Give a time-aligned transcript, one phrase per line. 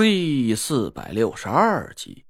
[0.00, 2.24] 第四百六十二集，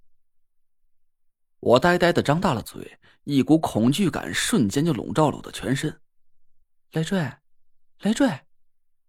[1.61, 6.01] 我呆呆的张大了嘴，一股恐惧感瞬间就笼罩了我的全身。
[6.93, 7.31] 累赘，
[8.01, 8.27] 累赘，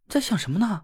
[0.10, 0.84] 在想什么呢？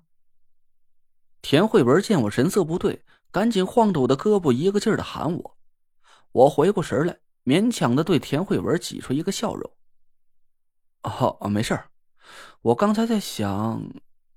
[1.41, 5.57] 田慧文见我神色不对，赶紧晃着我的胳膊，一个劲儿的喊我。
[6.31, 9.69] 我回过神来，勉强的对田慧文挤出一个笑容。
[11.03, 11.77] 哦，没事，
[12.61, 13.83] 我刚才在想，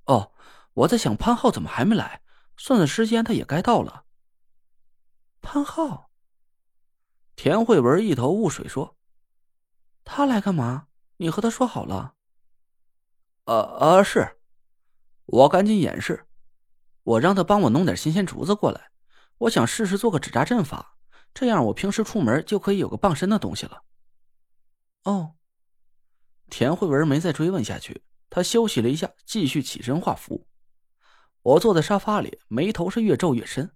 [0.07, 0.33] 哦，
[0.75, 2.21] 我在想潘浩怎么还没来。
[2.59, 4.05] 算算时间，他也该到了。
[5.41, 6.11] 潘浩，
[7.37, 8.97] 田慧文一头雾水说
[10.05, 10.89] ：“他来干嘛？
[11.17, 12.15] 你和他说好了
[13.47, 14.35] ？”“呃呃，是。”
[15.31, 16.27] 我赶紧掩饰，
[17.03, 18.91] 我让他帮我弄点新鲜竹子过来，
[19.37, 20.97] 我想试试做个纸扎阵法，
[21.35, 23.85] 这样我平时出门就可以有个傍身的东西了。
[25.05, 25.35] 哦，
[26.49, 30.47] 田慧文没再追问下去，他休息了一下，继续起身画符。
[31.49, 33.71] 我坐在沙发里，眉头是越皱越深。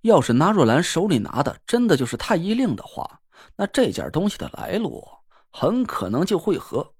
[0.00, 3.20] 要是纳若兰手里拿的真的就是太医令的话，
[3.56, 5.06] 那这件东西的来路
[5.50, 6.94] 很可能就会和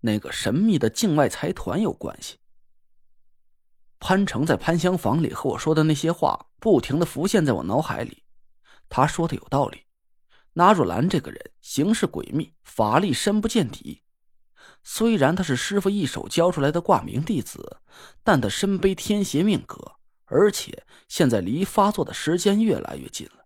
[0.00, 2.38] 那个神秘的境外财团有关系。
[4.00, 8.24] 潘成在潘香房里和我说的那些话，不停的浮现在我脑海里。
[8.88, 9.86] 他说的有道理，
[10.54, 14.02] 纳若兰这个人行事诡秘，法力深不见底。
[14.84, 17.78] 虽然他是师傅一手教出来的挂名弟子，
[18.22, 23.44] 但他身背天邪命格，而且现在离发作的时间越来越近了。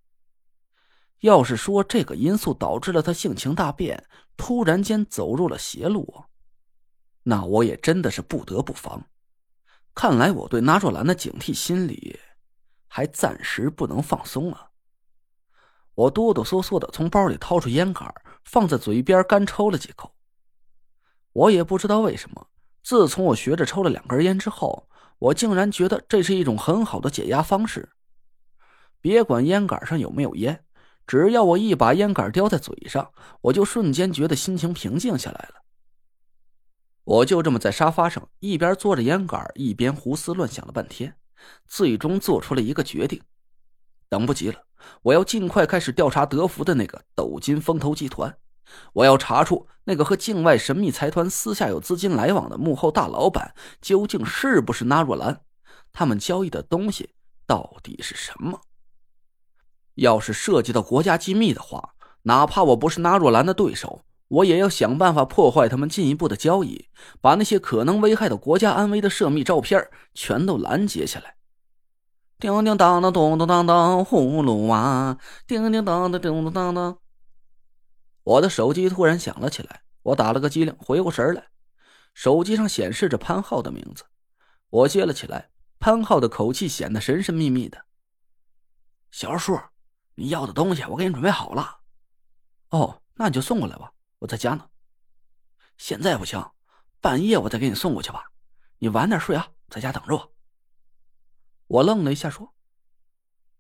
[1.20, 6.24] 要是说这个因素导致了他性情大变，突然间走入了邪路，
[7.22, 9.04] 那我也真的是不得不防。
[9.94, 12.18] 看来我对纳若兰的警惕心理
[12.86, 14.68] 还暂时不能放松啊！
[15.94, 20.14] 我哆哆嗦嗦的从包里掏出烟杆，放在嘴边干抽了几口。
[21.36, 22.46] 我也不知道为什么，
[22.82, 27.90] 自从我学着抽了两根烟之后，我竟然觉得这是一种很好的解压方式。
[29.02, 30.64] 别管烟杆上有没有烟，
[31.06, 35.62] 只要我一把烟杆叼在嘴上，我就瞬间觉得心情平静下来了。
[37.04, 41.18] 我就这么在沙发上一边嘬着烟杆，一边胡思乱想了半天，
[41.66, 43.20] 最终做出了一个决定：
[44.08, 44.62] 等不及了，
[45.02, 48.38] 我要尽快开始调查德福的那个斗金风投集团。
[48.92, 55.40] 我要查出那个和境外神秘财团私下有资金来往的幕后大老板究竟是不是纳若兰，
[55.92, 57.10] 他们交易的东西
[57.46, 58.60] 到底是什么？
[59.94, 66.88] 要是涉及到国家机密的话，哪怕我不是纳若兰的对手，我也要想办法破坏他们进一步的交易，
[67.20, 71.36] 把那些可能危害到国家安危的涉密照片全都拦截下来。
[72.38, 75.16] 叮叮当当，咚咚当当，葫芦娃，
[75.46, 76.98] 叮叮当当，咚咚当当。
[78.26, 81.46] 我的手机突然响了起来，我打了个激灵，回过神来，
[82.12, 84.04] 手机上显示着潘浩的名字。
[84.68, 87.86] 我接了起来，潘浩的口气显得神神秘秘的
[89.12, 89.56] ：“小树，
[90.16, 91.82] 你要的东西我给你准备好了。
[92.70, 94.68] 哦，那你就送过来吧，我在家呢。
[95.78, 96.44] 现在不行，
[97.00, 98.24] 半夜我再给你送过去吧。
[98.78, 100.34] 你晚点睡啊，在家等着我。”
[101.68, 102.52] 我愣了一下，说：“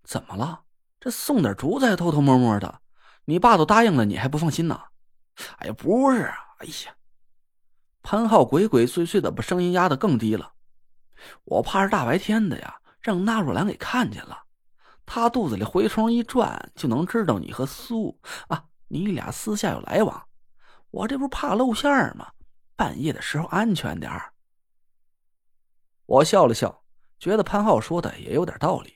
[0.02, 0.64] 怎么了？
[0.98, 2.82] 这送点竹子还偷偷摸摸的？”
[3.26, 4.80] 你爸都答应了，你还不放心呢？
[5.58, 6.22] 哎呀，不是，
[6.58, 6.96] 哎呀，
[8.02, 10.54] 潘浩鬼鬼祟祟的把声音压得更低了。
[11.44, 14.44] 我怕是大白天的呀，让纳若兰给看见了，
[15.04, 20.28] 他肚子里蛔虫一转，就能知道你和苏啊，你俩私下有来往。
[20.90, 22.30] 我这不是怕露馅吗？
[22.76, 24.32] 半夜的时候安全点儿。
[26.06, 26.84] 我笑了笑，
[27.18, 28.95] 觉得潘浩说的也有点道理。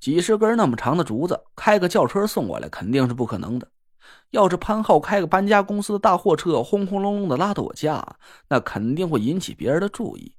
[0.00, 3.70] 几十根那么长的竹子，开个轿车送过来肯定是不可能的。
[4.30, 8.16] 要是潘浩开个搬家公司的大货车，轰轰隆隆的拉到我家，
[8.48, 10.34] 那肯定会引起别人的注意。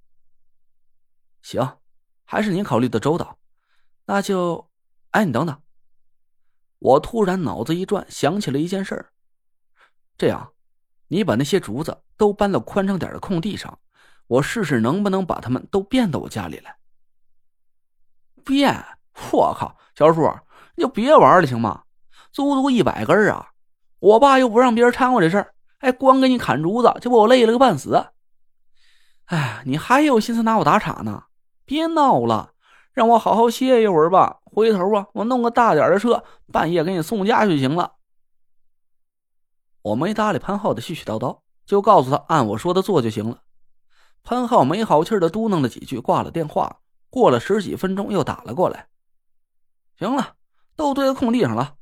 [1.42, 1.78] 行，
[2.26, 3.38] 还是你考虑的周到。
[4.06, 4.70] 那就，
[5.12, 5.62] 哎，你等等。
[6.80, 9.06] 我突然脑子一转，想起了一件事。
[10.18, 10.54] 这样，
[11.08, 13.78] 你把那些竹子都搬到宽敞点的空地上，
[14.28, 16.78] 我试试能不能把它们都变到我家里来。
[18.44, 18.84] 变？
[19.32, 20.32] 我靠，小叔，
[20.76, 21.84] 你就别玩了行吗？
[22.32, 23.50] 足足一百根啊！
[24.00, 28.08] 我爸又不让别人掺和这事儿，哎，光给你砍竹子就把我累了个半死。
[29.26, 31.24] 哎，你还有心思拿我打岔呢？
[31.66, 32.52] 别闹了，
[32.94, 34.40] 让我好好歇一会儿吧。
[34.46, 37.94] 回头啊，我弄个大点的车，半夜给你送家就行了。
[39.82, 43.40] 我没搭理潘浩的絮絮叨叨，就告诉他按我说的做就行了。
[44.24, 46.78] 潘浩没好气的嘟囔了几句，挂了电话。
[47.10, 48.88] 过了十几分钟，又打了过来。
[50.02, 50.34] 行了，
[50.76, 51.76] 都堆在空地上了，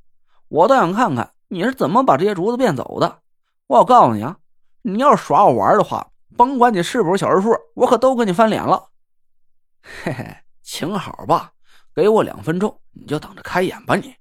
[0.50, 3.22] 我倒想看看你是怎么把这些竹子变走的。
[3.66, 4.38] 我告诉你啊，
[4.82, 8.90] 你要是耍我玩的话，甭管你是不是小人数，我可都跟你翻脸了。
[10.04, 11.54] 嘿嘿，请好吧，
[11.96, 14.14] 给我两分钟，你就等着开眼吧你。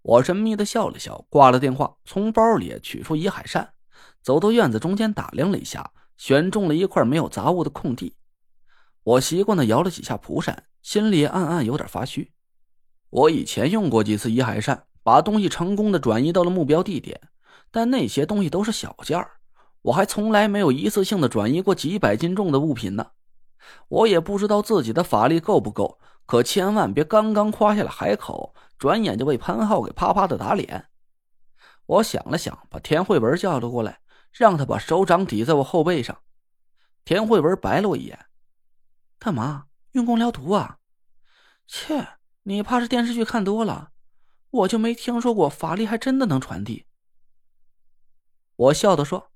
[0.00, 3.74] 我神秘的笑了笑，挂了电话，从包里取出一海扇，
[4.22, 8.16] 走到院子中间打量了一下，选中了一块没有杂物的空地。
[9.02, 12.32] 我习惯的摇了几下蒲扇，心里暗暗有点发虚。
[13.14, 17.20] 我以前用过几次移海扇，把东西成功的转移到了目标地点，
[17.70, 19.36] 但那些东西都是小件儿，
[19.82, 23.12] 我还从来没有一次性的转移过几百斤重的物品呢。
[23.86, 28.52] 我也不知道自己的法力够不够，可千万别刚刚夸下了海口。
[28.76, 30.88] 转眼就被潘浩给啪啪的打脸。
[31.86, 34.00] 我想了想，把田慧文叫了过来，
[34.32, 36.18] 让他把手掌抵在我后背上。
[37.04, 38.18] 田慧文白了我一眼
[39.20, 39.66] ：“干嘛？
[39.92, 40.78] 运功疗毒啊？
[41.68, 42.06] 切，
[42.44, 43.90] 你怕是电视剧看多了，
[44.50, 46.86] 我就没听说过法力还真的能传递。”
[48.56, 49.32] 我笑着说：“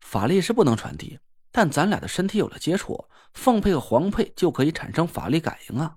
[0.00, 1.18] 法力是不能传递，
[1.50, 5.96] 但咱俩的身体有了接触，凤佩和黄佩就可以产生法力感应啊。”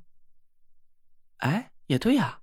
[1.38, 1.72] 哎。
[1.90, 2.42] 也对呀，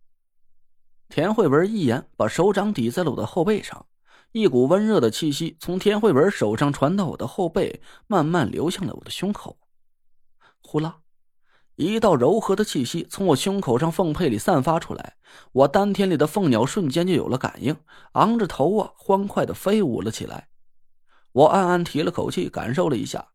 [1.09, 3.87] 田慧文一言，把手掌抵在了我的后背上，
[4.33, 9.57] 一股温热的气息从田慧文手上传到我的后背，慢慢流向了我的胸口。
[10.65, 10.99] 呼啦，
[11.77, 15.17] 一道柔和的气息从我胸口上凤佩里散发出来，
[15.53, 17.77] 我丹田里的凤鸟瞬间就有了感应，
[18.13, 20.49] 昂着头啊，欢快的飞舞了起来。
[21.33, 23.29] 我暗暗提了口气，感受了一下。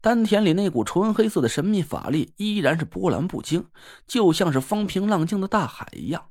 [0.00, 3.66] 丹田里那股纯黑色的神秘法力依然是波澜不惊，
[4.08, 6.30] 就像是风平浪静的大海一样。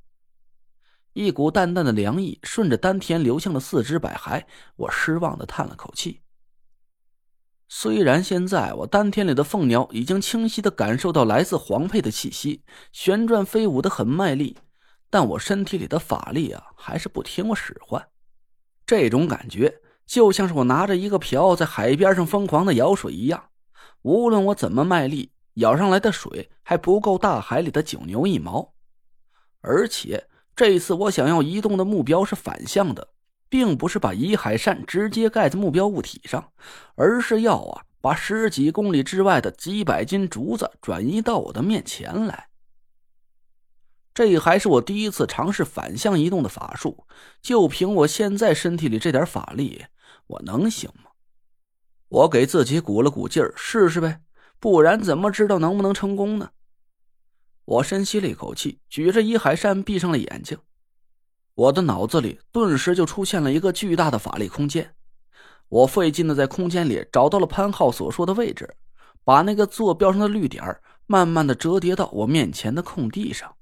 [1.13, 4.44] 一股淡淡的凉意顺着丹田流向了四肢百骸，
[4.75, 6.23] 我失望的叹了口气。
[7.75, 12.62] 虽然现在我丹田里的凤鸟已经清晰的感受到来自黄佩的气息，
[12.92, 14.56] 旋转飞舞的很卖力，
[15.10, 18.10] 但我身体里的法力啊，还是不听我使唤。
[18.86, 19.81] 这种感觉。
[20.06, 23.46] 就像是我拿着一个瓢在海边上疯狂的舀水一样，
[24.04, 28.75] 无论我怎么卖力，舀上来的水还不够大海里的九牛一毛。
[29.62, 33.08] 而且这次我想要移动的目标是反向的，
[33.53, 36.51] 并不是把移海扇直接盖在目标物体上，
[36.95, 42.47] 而是要啊把十几公里之外的几百斤竹子转移到我的面前来。
[44.11, 47.05] 这还是我第一次尝试反向移动的法术，
[47.44, 49.85] 就凭我现在身体里这点法力。
[50.25, 51.11] 我能行吗？
[52.09, 54.21] 我给自己鼓了鼓劲儿，试试呗，
[54.59, 56.50] 不然怎么知道能不能成功呢？
[57.65, 60.57] 我深吸了一口气，举着伊海扇，闭上了眼睛。
[61.55, 64.94] 我的脑子里顿时就出现了一个巨大的法力空间。
[65.69, 68.75] 我费劲的在空间里找到了潘浩所说的位置，
[69.23, 70.63] 把那个坐标上的绿点
[71.05, 73.55] 慢慢的折叠到我面前的空地上。